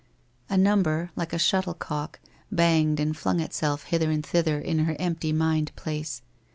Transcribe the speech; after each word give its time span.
A 0.49 0.57
number, 0.57 1.11
like 1.15 1.31
a 1.31 1.37
shuttlecock, 1.37 2.19
banged 2.51 2.99
and 2.99 3.15
flung 3.15 3.39
itself 3.39 3.83
hither 3.83 4.09
and 4.09 4.25
thither 4.25 4.57
in 4.59 4.79
her 4.85 4.95
empty 4.97 5.31
mind 5.31 5.71
place. 5.75 6.23